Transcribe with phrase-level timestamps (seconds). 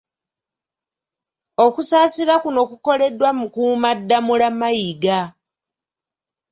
[1.65, 5.19] Okusaasira kuno kukoleddwa Mukuumaddamula Mayiga.